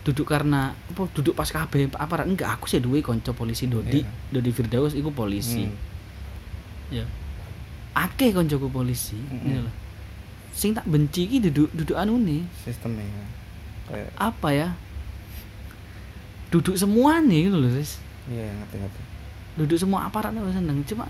[0.04, 4.10] duduk karena apa duduk pas kabeh aparat enggak aku sih duwe kanca polisi Dodi Iya.
[4.32, 5.80] Dodi Firdaus iku polisi Hmm.
[6.92, 7.06] ya
[7.94, 9.40] akeh koncoku polisi Mm-mm.
[9.40, 9.72] ngene lho.
[10.52, 13.26] sing tak benci iki duduk duduk anu nih sistemnya ya.
[13.86, 14.70] kayak apa ya
[16.50, 17.98] duduk semua nih gitu loh Riz.
[18.28, 19.02] iya ngerti ngerti
[19.56, 21.08] duduk semua aparat aku seneng cuma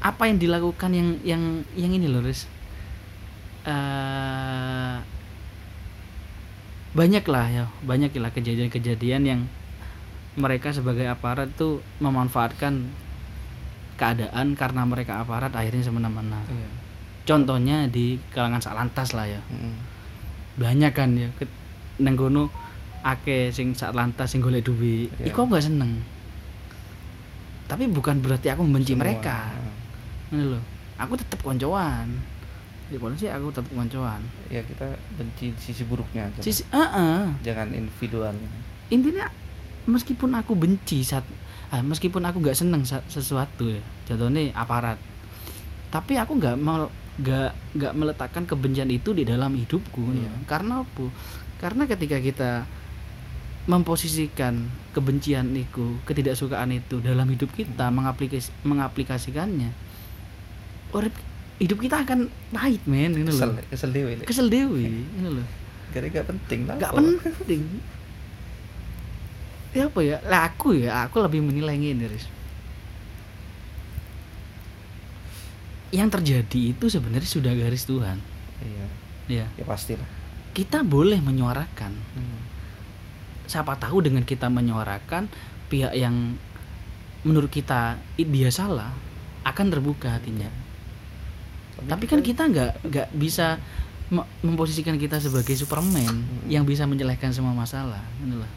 [0.00, 1.42] apa yang dilakukan yang yang
[1.74, 2.48] yang ini loh Riz
[3.60, 4.96] Eh,
[6.90, 9.40] banyak lah ya banyak lah kejadian-kejadian yang
[10.34, 12.90] mereka sebagai aparat tuh memanfaatkan
[13.94, 16.40] keadaan karena mereka aparat akhirnya semena-mena.
[16.48, 16.70] Iya.
[17.26, 19.42] Contohnya di kalangan salantas lah ya.
[19.50, 19.76] Mm.
[20.60, 21.48] banyak kan ya Ke-
[22.02, 22.50] nang kono
[23.00, 25.08] akeh sing salantas sing golek duit.
[25.20, 25.30] Iya.
[25.30, 26.00] iku aku gak seneng.
[27.70, 29.06] Tapi bukan berarti aku membenci Semua.
[29.06, 29.52] mereka.
[30.32, 30.60] Ngono lho.
[30.98, 32.12] Aku tetep koncoan
[32.90, 34.18] di polisi aku tetep koncoan
[34.50, 34.82] ya kita
[35.14, 36.42] benci sisi buruknya aja.
[36.42, 37.30] Sisi heeh.
[37.46, 38.50] Jangan individualnya
[38.90, 39.30] intinya
[39.86, 41.22] meskipun aku benci saat
[41.70, 43.78] ah, meskipun aku nggak seneng sesuatu ya
[44.10, 44.98] jatuhnya aparat.
[45.90, 46.90] Tapi aku nggak mau
[47.22, 50.26] nggak nggak meletakkan kebencian itu di dalam hidupku Iya.
[50.26, 50.32] ya.
[50.50, 51.06] karena apa?
[51.62, 52.50] Karena ketika kita
[53.68, 59.70] memposisikan kebencian itu ketidaksukaan itu dalam hidup kita mengaplikas mengaplikasikannya
[60.90, 61.14] urip
[61.60, 63.60] hidup kita akan pahit men ini kesel loh.
[63.68, 64.24] kesel Lek.
[64.24, 65.46] kesel dewi ini loh.
[65.92, 66.96] Gara gak penting lah kok.
[66.96, 67.62] penting.
[69.76, 70.16] Ya apa ya?
[70.24, 72.26] Lah aku ya aku lebih menilai ini Riz.
[75.92, 78.18] Yang terjadi itu sebenarnya sudah garis Tuhan.
[78.64, 78.86] Iya.
[79.28, 79.46] Ya.
[79.54, 80.06] Ya pastilah.
[80.56, 81.92] Kita boleh menyuarakan.
[82.16, 82.40] Hmm.
[83.50, 85.26] siapa tahu dengan kita menyuarakan
[85.66, 86.38] pihak yang
[87.26, 88.94] menurut kita dia salah
[89.42, 90.46] akan terbuka hatinya
[91.82, 93.56] tapi kan kita nggak nggak bisa
[94.08, 96.10] me- memposisikan kita sebagai Superman
[96.46, 98.50] yang bisa menyelesaikan semua masalah gitu loh.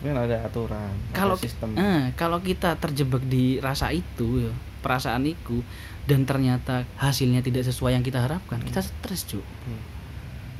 [0.00, 5.62] kan ada aturan kalau sistem eh, kalau kita terjebak di rasa itu ya, perasaan itu
[6.02, 8.66] dan ternyata hasilnya tidak sesuai yang kita harapkan Hmm.
[8.66, 9.82] kita stres cuy Hmm.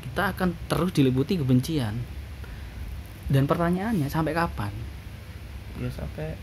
[0.04, 1.98] kita akan terus diliputi kebencian
[3.26, 4.70] dan pertanyaannya sampai kapan
[5.76, 6.38] ya sampai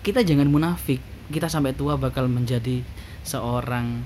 [0.00, 2.82] kita jangan munafik kita sampai tua bakal menjadi
[3.22, 4.02] seorang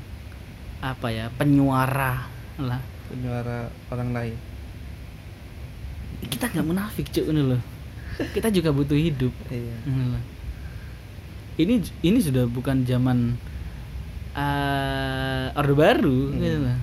[0.81, 2.25] apa ya penyuara
[2.57, 2.81] lah.
[3.07, 4.37] Penyuara orang lain.
[6.27, 7.63] Kita nggak munafik cuy ini loh
[8.21, 9.33] kita juga butuh hidup.
[9.49, 9.77] Iya.
[11.57, 13.37] Ini ini sudah bukan zaman
[14.31, 16.39] eh orde baru Hmm.
[16.39, 16.79] gitu loh.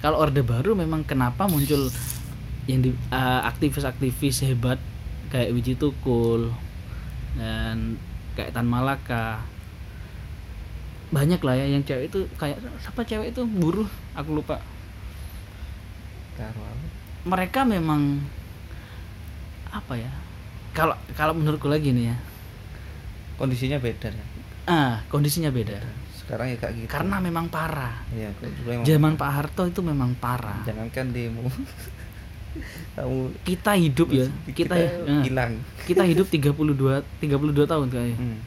[0.00, 1.88] kalau orde baru memang kenapa muncul
[2.64, 4.76] yang di eh, aktivis-aktivis hebat
[5.28, 6.52] kayak Wiji Tukul
[7.36, 7.96] dan
[8.34, 9.40] kayak Tan Malaka
[11.10, 13.42] banyak lah ya yang cewek itu kayak siapa cewek itu?
[13.46, 14.62] Buruh aku lupa.
[17.26, 18.22] Mereka memang
[19.70, 20.10] apa ya
[20.74, 22.16] kalau kalau menurutku lagi nih ya.
[23.40, 24.24] Kondisinya beda ya
[24.70, 25.82] ah kondisinya beda.
[26.14, 26.88] Sekarang ya kayak gitu.
[26.90, 28.06] Karena memang parah.
[28.14, 30.62] Ya kalau dulu emang zaman Pak Harto itu memang parah.
[30.62, 31.50] Jangankan demo.
[32.98, 34.26] Kamu kita hidup ya.
[34.50, 34.90] Kita ya,
[35.26, 35.58] hilang.
[35.86, 38.18] Kita hidup 32 32 tahun kayaknya.
[38.18, 38.38] Hmm.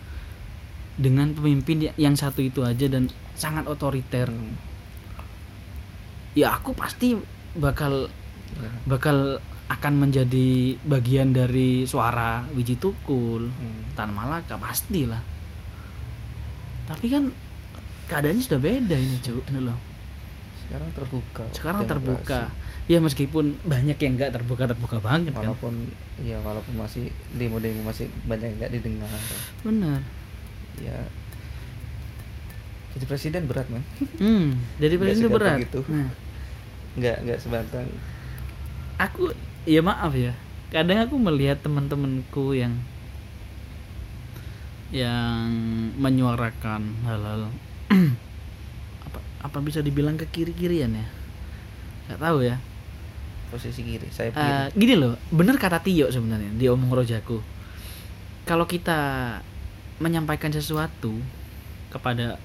[0.94, 4.30] Dengan pemimpin ya- yang satu itu aja dan sangat otoriter.
[6.34, 7.18] Ya aku pasti
[7.54, 8.10] bakal
[8.86, 9.38] bakal
[9.70, 13.82] akan menjadi bagian dari suara Wiji Tukul Hmm.
[13.96, 15.22] Tan Malaka pastilah.
[16.84, 17.32] Tapi kan
[18.06, 19.78] keadaannya sudah beda ini cuy ini loh.
[20.60, 21.44] Sekarang terbuka.
[21.54, 21.90] Sekarang demokrasi.
[21.94, 22.40] terbuka.
[22.84, 25.48] Ya meskipun banyak yang nggak terbuka terbuka banget kan.
[25.48, 25.74] Walaupun
[26.22, 29.10] ya walaupun masih demo-demo masih banyak yang nggak didengar.
[29.64, 30.02] Benar
[30.82, 30.98] ya.
[32.94, 33.82] Jadi presiden berat man
[34.22, 35.68] hmm jadi presiden itu segampang berat.
[35.68, 35.80] itu.
[35.90, 36.10] Nah,
[36.94, 37.88] nggak nggak sebatang
[39.02, 39.34] aku
[39.66, 40.34] ya maaf ya.
[40.74, 42.74] Kadang aku melihat teman-temanku yang
[44.94, 45.50] yang
[45.98, 47.50] menyuarakan hal-hal
[49.10, 51.08] apa apa bisa dibilang ke kiri kirian ya?
[52.10, 52.58] Nggak tahu ya.
[53.54, 57.38] Posisi kiri saya kiri gini loh bener kata Tio sebenarnya di omong rojaku.
[58.44, 59.40] Kalau kita
[60.02, 61.14] menyampaikan sesuatu
[61.94, 62.38] kepada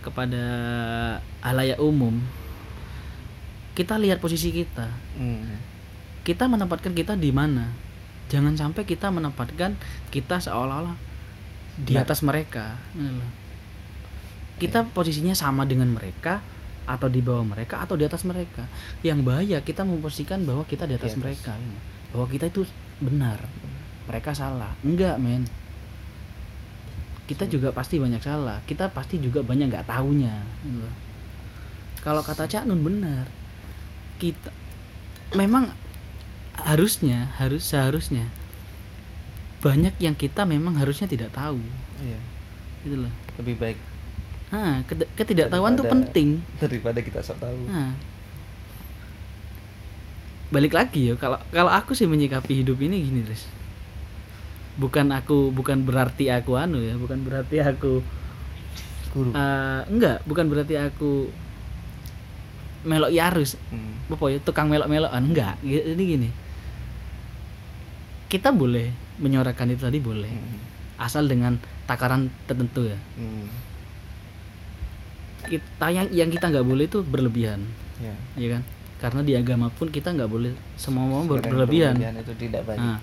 [0.00, 0.42] kepada
[1.44, 2.16] halayak umum
[3.76, 4.88] kita lihat posisi kita.
[5.16, 5.56] Hmm.
[6.20, 7.72] kita menempatkan kita di mana?
[8.28, 9.74] Jangan sampai kita menempatkan
[10.12, 10.94] kita seolah-olah
[11.80, 12.04] di Benar.
[12.04, 12.76] atas mereka.
[14.60, 16.44] Kita posisinya sama dengan mereka
[16.84, 18.68] atau di bawah mereka atau di atas mereka.
[19.00, 21.24] Yang bahaya kita memposisikan bahwa kita di atas Di atas.
[21.24, 21.52] mereka
[22.12, 22.68] bahwa kita itu
[23.00, 23.40] benar.
[24.04, 24.76] Mereka salah.
[24.84, 25.48] Enggak men
[27.30, 28.58] kita juga pasti banyak salah.
[28.66, 30.94] Kita pasti juga banyak nggak taunya Ini loh.
[32.02, 33.30] kalau kata Cak Nun benar.
[34.18, 34.50] Kita
[35.38, 35.70] memang
[36.58, 38.26] harusnya harus seharusnya
[39.62, 41.62] banyak yang kita memang harusnya tidak tahu.
[42.02, 42.18] Iya.
[42.82, 43.12] Gitu loh.
[43.38, 43.78] Lebih baik
[44.50, 46.42] nah keti- ketidaktahuan tuh penting.
[46.58, 47.70] daripada kita sok tahu.
[47.70, 47.94] Nah
[50.50, 53.46] balik lagi ya kalau kalau aku sih menyikapi hidup ini gini Riz
[54.76, 58.00] bukan aku bukan berarti aku anu ya bukan berarti aku
[59.10, 59.30] guru.
[59.30, 61.26] eh, enggak bukan berarti aku
[62.80, 63.58] melok yarus.
[63.68, 63.98] Hmm.
[64.08, 65.54] apa ya tukang melok-melokan enggak.
[65.60, 66.30] G- ini gini
[68.26, 70.30] kita boleh menyuarakan itu tadi boleh.
[70.30, 70.58] Hmm.
[70.96, 72.98] asal dengan takaran tertentu ya.
[73.16, 73.48] Hmm.
[75.40, 77.64] kita yang yang kita nggak boleh itu berlebihan.
[77.98, 78.14] Ya.
[78.36, 78.62] Ya kan?
[78.96, 82.76] Karena di agama pun kita nggak boleh semua mau ber- Sekarang berlebihan itu tidak baik.
[82.76, 83.00] Nah,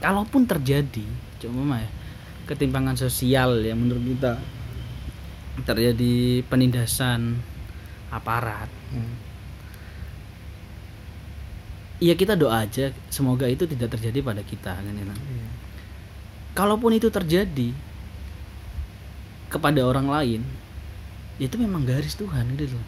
[0.00, 1.04] kalaupun terjadi
[1.38, 1.90] cuma ya
[2.48, 4.32] ketimpangan sosial yang menurut kita
[5.62, 7.36] terjadi penindasan
[8.10, 9.14] aparat Hmm.
[12.02, 15.04] ya kita doa aja semoga itu tidak terjadi pada kita kan ya.
[15.04, 15.48] Iya.
[16.56, 17.70] kalaupun itu terjadi
[19.46, 20.40] kepada orang lain
[21.38, 22.86] ya itu memang garis Tuhan gitu loh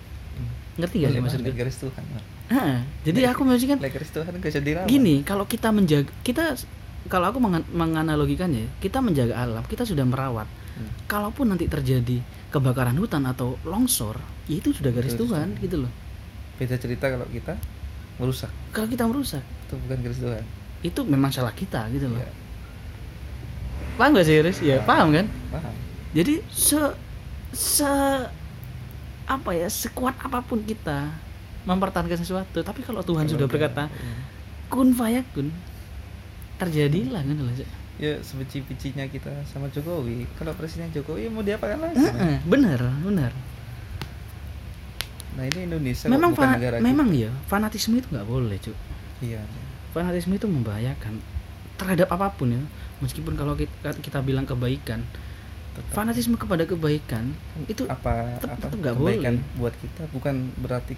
[0.80, 2.24] ngerti gak sih maksudnya garis Tuhan Mas.
[2.50, 6.10] Ah, jadi aku maksudnya kan Like garis Tuhan gak bisa dilawan gini kalau kita menjaga
[6.24, 6.56] kita
[7.04, 10.46] kalau aku mengan- menganalogikannya kita menjaga alam kita sudah merawat.
[10.72, 10.88] Hmm.
[11.04, 12.16] kalaupun nanti terjadi
[12.48, 15.92] kebakaran hutan atau longsor ya itu sudah garis Itu Tuhan gitu loh.
[16.54, 17.60] Beda cerita kalau kita
[18.16, 18.48] merusak.
[18.70, 19.44] Kalau kita merusak.
[19.62, 20.44] Itu bukan garis Tuhan.
[20.80, 22.16] Itu memang salah kita gitu loh.
[22.16, 22.30] Iya,
[23.94, 24.58] paham gak sih Riz?
[24.60, 25.12] ya paham.
[25.12, 25.26] kan?
[25.50, 25.74] Paham.
[26.12, 26.80] Jadi se
[27.52, 27.92] se
[29.24, 31.12] apa ya sekuat apa pun kita
[31.62, 34.16] mempertahankan sesuatu tapi kalau Tuhan Kalau sudah udah- berkata iya.
[34.66, 35.52] kun fayakun
[36.62, 37.54] terjadilah kan loh
[37.98, 40.26] ya sebenci-bencinya kita sama Jokowi.
[40.34, 41.98] Kalau presiden Jokowi mau diapakan lagi?
[41.98, 43.30] Heeh, benar benar.
[45.32, 48.94] Nah ini Indonesia memang bukan negara memang ya fanatisme itu nggak boleh cuy kita.
[49.22, 49.40] iya.
[49.90, 51.20] Fanatisme itu membahayakan
[51.74, 52.62] terhadap apa pun ya.
[52.98, 55.02] Meskipun kalau kita, kita bilang kebaikan
[55.72, 55.92] tetap.
[55.92, 57.32] fanatisme kepada kebaikan
[57.64, 59.56] itu apa tetap- apa tetap nggak kebaikan boleh.
[59.58, 60.02] buat kita?
[60.10, 60.92] Bukan berarti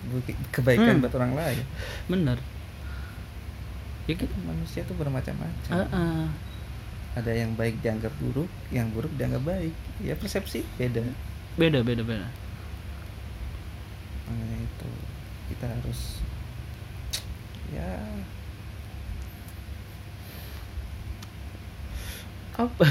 [0.51, 1.03] kebaikan Hmm.
[1.03, 1.59] buat orang lain.
[2.07, 2.39] Benar
[4.05, 5.73] ya gitu manusia tuh bermacam-macam.
[5.73, 6.25] Heeh.
[7.15, 9.75] ada yang baik dianggap buruk yang buruk dianggap baik.
[10.03, 11.01] Ya persepsi beda.
[11.55, 12.27] Beda beda beda.
[14.27, 14.91] Makanya itu.
[15.55, 16.19] Kita harus
[17.71, 18.03] ya.
[22.59, 22.87] Apa?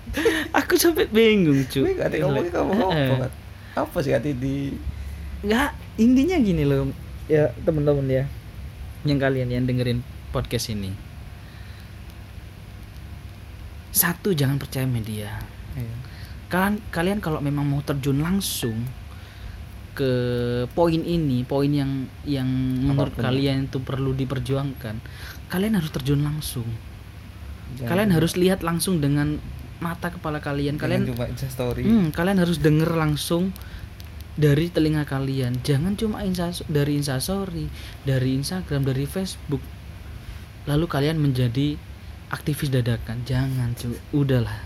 [0.60, 2.72] Aku sampai bingung cuy Wih, gak ada ngomong kamu.
[2.76, 3.08] Heeh.
[3.16, 3.28] apa
[3.72, 4.76] apa sih hati di
[5.42, 6.92] nggak intinya gini loh
[7.24, 8.24] ya teman-teman ya
[9.08, 10.90] yang kalian yang dengerin podcast ini
[13.92, 15.36] satu jangan percaya media
[15.72, 15.94] Iya.
[16.48, 18.76] kalian kalian kalau memang mau terjun langsung
[19.92, 20.12] ke
[20.70, 22.48] poin ini poin yang yang
[22.82, 23.24] menurut Apa pun.
[23.26, 24.96] kalian itu perlu diperjuangkan
[25.46, 26.64] kalian harus terjun langsung
[27.74, 29.36] Jangan- kalian harus lihat langsung dengan
[29.78, 33.52] mata kepala kalian Jangan kalian cuma story Hmm, kalian harus denger langsung
[34.32, 35.60] dari telinga kalian.
[35.60, 37.68] Jangan cuma insa dari instastory,
[38.00, 39.60] dari Instagram, dari Facebook.
[40.68, 41.74] Lalu kalian menjadi
[42.30, 43.22] aktivis dadakan.
[43.26, 43.92] Jangan, cu.
[44.14, 44.58] Udahlah.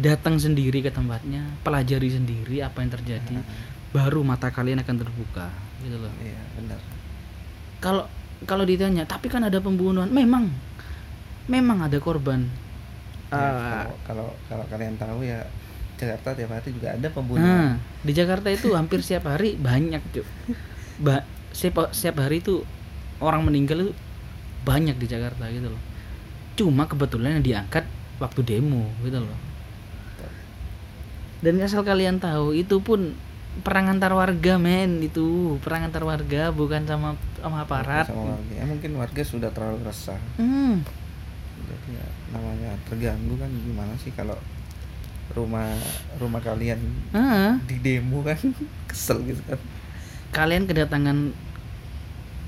[0.00, 3.36] Datang sendiri ke tempatnya, pelajari sendiri apa yang terjadi.
[3.92, 5.52] Baru mata kalian akan terbuka,
[5.84, 6.08] gitu loh.
[6.24, 6.80] iya benar
[7.78, 8.08] Kalau
[8.48, 10.08] kalau ditanya, tapi kan ada pembunuhan.
[10.08, 10.48] Memang.
[11.46, 12.48] Memang ada korban.
[13.32, 15.40] Ya, kalau kalau kalau kalian tahu ya
[15.96, 20.26] Jakarta tiap hari juga ada pembunuhan Nah, di Jakarta itu hampir setiap hari banyak, Cuk.
[21.00, 22.66] Ba setiap, setiap hari itu
[23.22, 23.92] orang meninggal itu
[24.62, 25.82] banyak di Jakarta gitu loh.
[26.54, 27.84] Cuma kebetulan yang diangkat
[28.22, 29.38] waktu demo gitu loh.
[31.42, 33.18] Dan asal kalian tahu itu pun
[33.66, 35.58] perang antar warga men itu.
[35.58, 38.06] Perang antar warga bukan sama sama aparat.
[38.06, 38.52] sama warga.
[38.54, 40.22] Ya mungkin warga sudah terlalu resah.
[40.38, 40.86] Hmm,
[41.66, 44.38] jadi ya namanya terganggu kan gimana sih kalau
[45.34, 45.68] rumah
[46.16, 46.78] rumah kalian
[47.10, 48.38] ah, di demo kan?
[48.88, 49.58] Kesel gitu kan.
[50.30, 51.34] Kalian kedatangan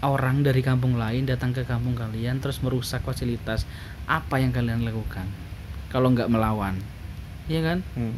[0.06, 3.64] orang dari kampung lain datang ke kampung kalian terus merusak fasilitas
[4.04, 5.24] apa yang kalian lakukan?
[5.88, 6.78] Kalau nggak melawan.
[7.48, 7.84] Ya kan?
[7.96, 8.16] Hmm.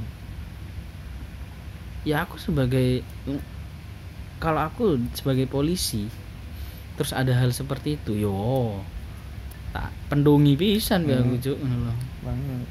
[2.07, 3.03] ya aku sebagai
[4.39, 6.07] kalau aku sebagai polisi
[6.95, 8.79] terus ada hal seperti itu yo
[9.75, 11.19] tak pendungi pisan hmm.
[11.27, 11.99] Aku Cuk, loh.
[12.23, 12.63] bang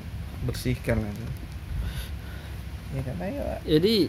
[0.47, 1.03] bersihkan
[2.95, 4.07] ya karena ya jadi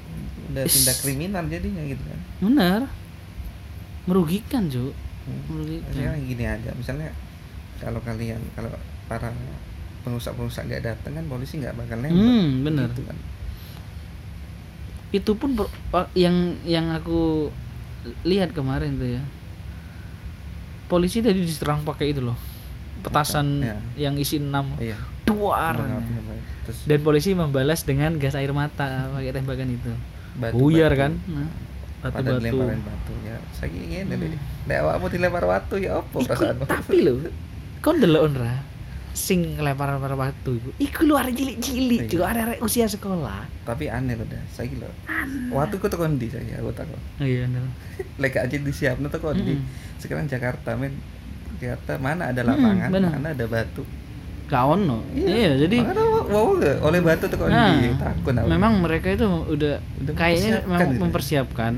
[0.55, 2.21] udah tindak kriminal jadinya gitu kan.
[2.39, 2.81] Benar
[4.07, 4.95] merugikan Cuk.
[5.27, 5.43] Hmm.
[5.51, 5.91] merugikan.
[5.91, 7.11] Maksudnya gini aja misalnya
[7.77, 8.71] kalau kalian kalau
[9.07, 9.31] para
[10.03, 12.15] pengusaha-pengusaha nggak datang kan polisi nggak bakal nembak.
[12.15, 12.89] Hmm, bener.
[12.91, 13.17] gitu kan.
[15.11, 15.55] Itu pun
[16.15, 17.51] yang yang aku
[18.23, 19.23] lihat kemarin tuh ya.
[20.87, 22.39] Polisi tadi diserang pakai itu loh
[23.03, 23.77] petasan Ya.
[24.09, 24.75] yang isi enam.
[24.79, 24.99] Iya.
[25.23, 25.79] Duar.
[26.87, 29.93] Dan polisi membalas dengan gas air mata pakai tembakan itu.
[30.37, 31.15] Batu, buyar kan?
[31.31, 31.49] Nah,
[32.09, 34.21] pada batu-batu dilemparin batu ya saya ingin Hmm.
[34.21, 34.39] hmm.
[34.65, 37.13] nek awakmu dilempar batu ya apa Iku, perasaanmu tapi lo
[37.79, 38.55] kau ndelok onra
[39.13, 42.11] sing ngelempar batu iku iku lu arek cilik-cilik Iya.
[42.11, 44.91] juga arek usia sekolah tapi aneh loh dah saya kira
[45.51, 47.65] waktu ku tekan di saya aku takut oh iya bener.
[48.21, 49.57] lek aja disiapno tekan di
[49.97, 50.93] sekarang Jakarta men
[51.57, 53.09] Jakarta mana ada lapangan bener.
[53.11, 53.81] mana ada batu
[54.47, 58.47] gak ono iya, jadi Makanya wow gak oleh batu tekan Nah, di takut aku.
[58.47, 61.01] memang mereka itu udah, Udah kayaknya mempersiapkan memang gitu ya.
[61.01, 61.73] mempersiapkan.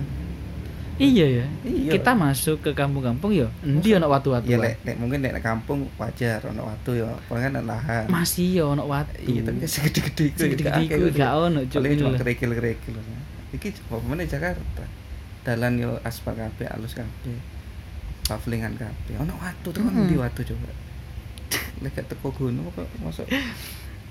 [0.98, 1.46] Iya ya.
[1.62, 1.90] Iya.
[1.94, 4.50] Kita masuk ke kampung-kampung ya, endi ono watu-watu.
[4.50, 7.06] ya lek, lek mungkin lek kampung wajar ono watu ya.
[7.30, 8.04] Pokoknya kan lahan.
[8.10, 9.14] Masih ya ono watu.
[9.22, 12.18] iya tapi kan segede-gede iku ya, Segede-gede iku gak ono, paling cuma lah.
[12.18, 12.94] kerikil-kerikil
[13.48, 14.84] iki apa mana Jakarta.
[15.46, 17.38] Dalan yo aspal kabeh halus kabeh.
[18.26, 19.14] Pavlingan kabeh.
[19.22, 20.04] Ono watu Mm-mm.
[20.04, 20.68] di watu coba?
[21.86, 23.24] Lek gak teko gunung apa masuk?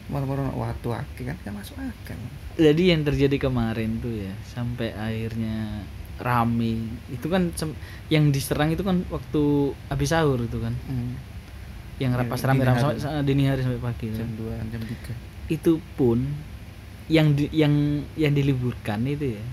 [0.07, 2.15] Malah-malah ono watu akeh kan gak masuk akal.
[2.55, 5.83] Jadi yang terjadi kemarin tuh ya, sampai akhirnya
[6.17, 6.73] rame.
[7.07, 7.53] Itu kan
[8.07, 9.41] yang diserang itu kan waktu
[9.87, 10.73] habis sahur itu kan.
[11.97, 12.83] Yang Iya, rapas dini rame-rame hari.
[12.83, 14.15] sampai sa- dini hari sampai pagi itu.
[14.15, 15.13] jam 2 jam 3
[15.47, 16.19] itu pun
[17.07, 17.73] yang di- yang
[18.13, 19.43] yang diliburkan itu ya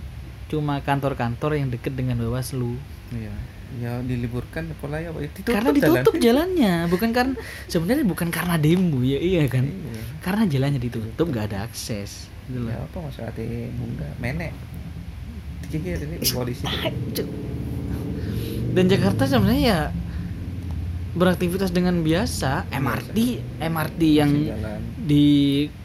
[0.46, 2.76] cuma kantor-kantor yang deket dengan Bawaslu.
[3.10, 3.32] Iya.
[3.74, 5.10] Ya diliburkan pola ya?
[5.10, 6.86] Ditutup karena ditutup jalannya.
[6.86, 7.34] bukan karena
[7.66, 9.64] sebenarnya bukan karena demo ya iya kan?
[9.64, 10.02] Iya.
[10.20, 14.08] karena jalannya ditutup nggak ada akses gitu ya apa maksud hati bunga?
[14.18, 14.52] Menek
[15.74, 16.62] dikikir ini polisi
[18.74, 19.80] dan Jakarta sebenarnya ya
[21.14, 22.66] beraktivitas dengan biasa.
[22.74, 23.18] MRT
[23.62, 24.80] MRT yang jalan.
[24.98, 25.26] di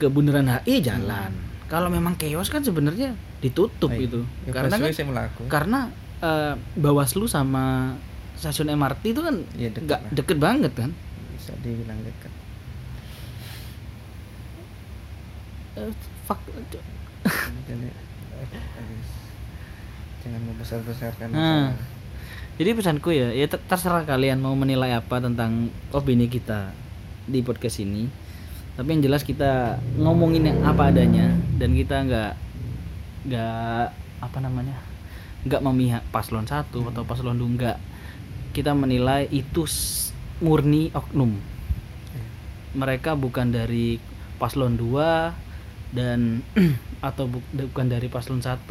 [0.01, 1.31] ke Bundaran HI jalan.
[1.69, 4.89] Kalau memang chaos kan sebenarnya ditutup Nah, itu ya, karena kan
[5.45, 5.79] karena
[6.19, 7.93] eh, Bawaslu sama
[8.33, 10.11] stasiun MRT itu kan Iya, deket nggak lah.
[10.17, 10.89] deket banget kan?
[11.37, 12.33] Bisa dibilang dekat
[15.77, 15.93] Eh,
[16.25, 16.41] fuck
[20.19, 21.71] jangan membesar-besarkan Nah.
[22.55, 26.75] jadi pesanku ya ya ter- terserah kalian mau menilai apa tentang opini kita
[27.23, 28.09] di podcast ini.
[28.75, 32.31] Tapi yang jelas kita ngomongin yang apa adanya dan kita nggak
[33.27, 33.85] nggak
[34.19, 34.75] apa namanya
[35.43, 37.77] nggak memihak paslon satu atau paslon dua nggak.
[38.51, 39.63] Kita menilai itu
[40.39, 41.35] murni oknum.
[42.69, 43.97] Mereka bukan dari
[44.35, 45.33] paslon 2
[45.91, 46.45] dan
[47.03, 48.61] atau bu- bukan dari paslon 1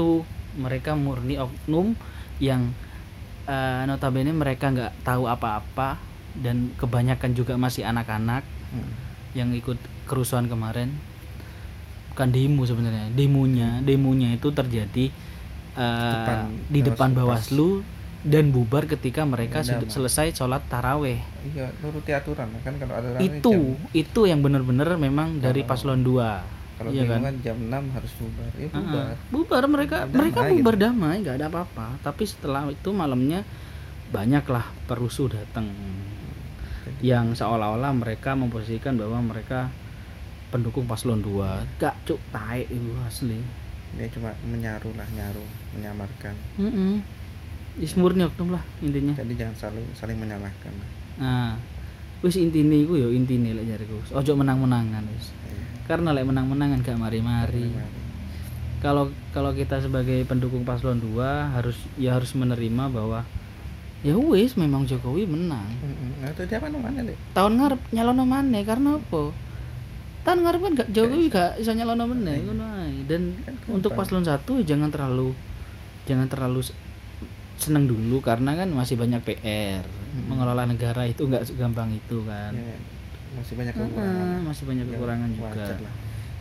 [0.55, 1.93] mereka murni oknum
[2.39, 2.73] yang
[3.45, 5.99] eh, notabene mereka nggak tahu apa-apa
[6.35, 8.85] dan kebanyakan juga masih anak-anak Hmm.
[9.33, 10.93] yang ikut kerusuhan kemarin.
[12.11, 15.09] Bukan demo sebenarnya demonya demonya itu terjadi
[15.75, 16.39] eh, Depan
[16.69, 17.81] di depan Bawaslu.
[18.19, 21.23] Dan bubar ketika mereka Ya, sudah selesai sholat taraweh.
[21.47, 23.53] Iya nuruti aturan kan kalau ada aturan itu
[23.95, 27.21] itu yang benar-benar memang dari Kalau- paslon 2 kalau Iya kan?
[27.21, 30.53] kan jam 6 harus bubar ya bubar bubar mereka Damai mereka gitu.
[30.55, 33.43] bubar damai nggak ada apa-apa tapi setelah itu malamnya
[34.09, 35.67] banyaklah perusuh datang
[37.01, 39.69] yang seolah-olah mereka memposisikan bahwa mereka
[40.49, 43.37] pendukung paslon 2 gak cuk taek itu asli
[43.91, 46.97] dia cuma menyaru lah nyaru menyamarkan Heeh.
[47.79, 49.15] Is murni oknum lah intinya.
[49.15, 50.89] jadi jangan saling saling menyalahkan lah.
[51.15, 51.55] Nah,
[52.19, 54.03] wis intine iku ya intine lek jariku.
[54.11, 55.31] Ojo menang-menangan wis.
[55.89, 55.91] Iya.
[55.91, 57.65] Karena lek menang-menangan gak mari-mari.
[57.65, 57.97] Mari.
[58.79, 61.19] Kalau kalau kita sebagai pendukung paslon 2
[61.51, 63.25] harus ya harus menerima bahwa
[64.01, 65.67] ya wis memang Jokowi menang.
[66.21, 69.35] Nah itu dia mana mana deh Tahun ngarep nyalono maneh karena apa?
[70.21, 73.03] Tahun ngarep kan gak Jokowi gak iso nyalono meneh ngono ae.
[73.03, 74.07] Dan Kan untuk gampang.
[74.07, 75.33] paslon 1 jangan terlalu
[76.05, 76.77] jangan terlalu se-
[77.59, 79.83] seneng dulu karena kan masih banyak PR.
[80.25, 82.55] Mengelola negara itu nggak segampang itu kan.
[83.39, 85.47] Ya, masih banyak kekurangan masih banyak Ya, kekurangan juga.
[85.49, 85.95] wajar lah.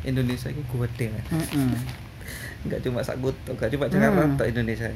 [0.04, 1.10] Indonesia itu kuat deh
[2.60, 4.36] nggak cuma sakut nggak cuma Jakarta Hmm.
[4.36, 4.88] tok Indonesia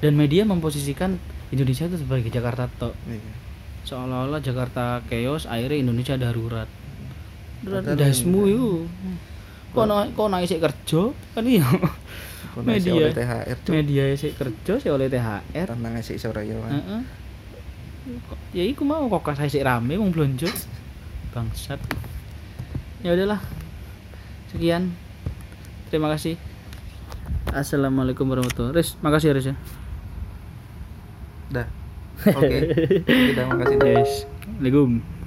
[0.00, 1.20] Dan media memposisikan
[1.50, 2.96] Indonesia itu sebagai Jakarta tok.
[3.04, 3.20] Iya.
[3.82, 6.68] Seolah-olah Jakarta chaos, akhirnya Indonesia darurat.
[7.60, 8.72] Darurat dasmu itu.
[9.70, 11.68] Kok naik kok naik kerja kan iya.
[12.58, 12.92] Media.
[12.96, 15.68] oleh THR tuh Media sik kerja sih oleh THR.
[15.68, 17.02] tenang ngasih sore ya kan Heeh.
[18.50, 20.48] Ya iku mau kok kasih rame wong blonjo.
[21.30, 21.80] Bangsat.
[23.00, 23.40] Ya udahlah.
[24.50, 24.92] Sekian.
[25.90, 26.38] Terima kasih.
[27.50, 28.94] Assalamualaikum warahmatullahi wabarakatuh.
[28.94, 29.56] Riz, makasih ya Riz ya.
[31.50, 31.66] dah
[32.30, 32.58] oke
[33.34, 33.76] kita makasih.
[33.82, 34.12] Yes.
[34.38, 35.19] Assalamualaikum.